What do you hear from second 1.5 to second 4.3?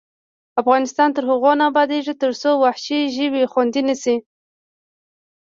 نه ابادیږي، ترڅو وحشي ژوي خوندي نشي.